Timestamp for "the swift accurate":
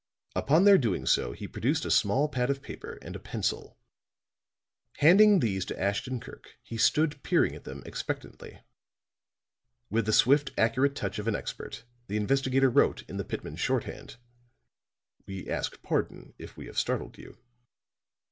10.07-10.95